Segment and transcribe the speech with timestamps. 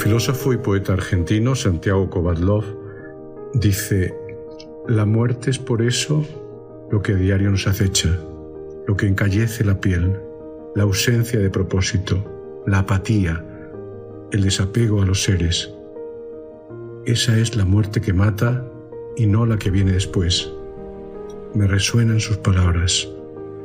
[0.00, 2.64] filósofo y poeta argentino Santiago Kovadlov
[3.52, 4.14] dice,
[4.88, 6.24] la muerte es por eso
[6.90, 8.08] lo que a diario nos acecha,
[8.86, 10.18] lo que encallece la piel,
[10.74, 12.24] la ausencia de propósito,
[12.66, 13.44] la apatía,
[14.32, 15.70] el desapego a los seres.
[17.04, 18.66] Esa es la muerte que mata
[19.18, 20.50] y no la que viene después.
[21.52, 23.06] Me resuenan sus palabras,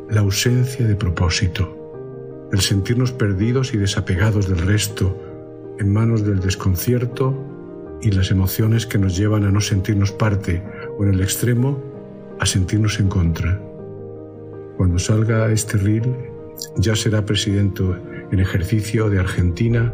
[0.10, 5.18] la ausencia de propósito, el sentirnos perdidos y desapegados del resto,
[5.80, 7.36] en manos del desconcierto
[8.02, 10.62] y las emociones que nos llevan a no sentirnos parte
[10.98, 11.82] o en el extremo
[12.40, 13.60] a sentirnos en contra.
[14.78, 16.16] Cuando salga este reel
[16.78, 17.84] ya será presidente
[18.32, 19.94] en ejercicio de Argentina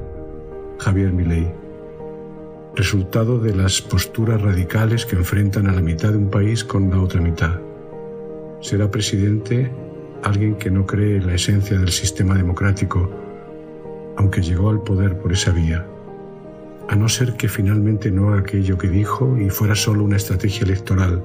[0.80, 1.52] Javier Milei,
[2.76, 6.99] resultado de las posturas radicales que enfrentan a la mitad de un país con la
[6.99, 7.59] otra mitad.
[8.62, 9.71] Será presidente
[10.23, 13.09] alguien que no cree en la esencia del sistema democrático,
[14.21, 15.84] aunque llegó al poder por esa vía,
[16.87, 20.63] a no ser que finalmente no haga aquello que dijo y fuera solo una estrategia
[20.63, 21.23] electoral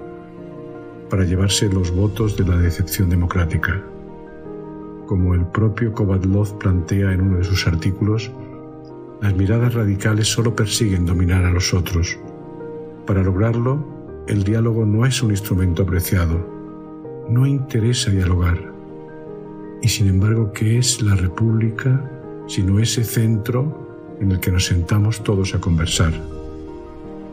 [1.10, 3.82] para llevarse los votos de la decepción democrática.
[5.06, 8.30] Como el propio Kovadlov plantea en uno de sus artículos,
[9.20, 12.18] las miradas radicales solo persiguen dominar a los otros.
[13.06, 16.44] Para lograrlo, el diálogo no es un instrumento apreciado.
[17.28, 18.72] No interesa dialogar.
[19.82, 22.10] Y sin embargo, ¿qué es la República
[22.46, 26.12] sino ese centro en el que nos sentamos todos a conversar?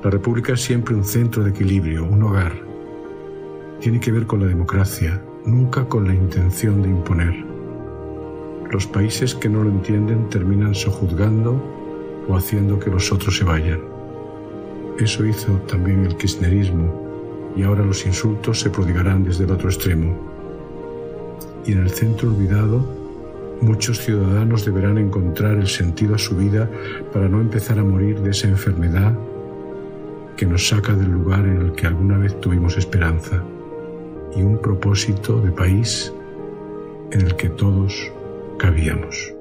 [0.03, 2.53] La República es siempre un centro de equilibrio, un hogar.
[3.79, 7.33] Tiene que ver con la democracia, nunca con la intención de imponer.
[8.71, 11.61] Los países que no lo entienden terminan sojuzgando
[12.27, 13.79] o haciendo que los otros se vayan.
[14.99, 20.17] Eso hizo también el kirchnerismo y ahora los insultos se prodigarán desde el otro extremo.
[21.65, 23.02] Y en el centro olvidado,
[23.63, 26.69] muchos ciudadanos deberán encontrar el sentido a su vida
[27.11, 29.17] para no empezar a morir de esa enfermedad
[30.35, 33.43] que nos saca del lugar en el que alguna vez tuvimos esperanza
[34.35, 36.13] y un propósito de país
[37.11, 38.11] en el que todos
[38.57, 39.32] cabíamos.